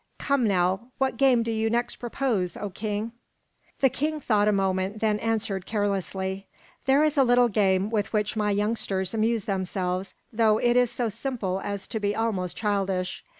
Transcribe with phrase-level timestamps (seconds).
[0.17, 3.11] Come, now, what game do you next propose, O King?"
[3.81, 6.47] The king thought a moment, then answered carelessly,
[6.87, 11.07] "There is a little game with which my youngsters amuse themselves, though it is so
[11.09, 13.23] simple as to be almost childish.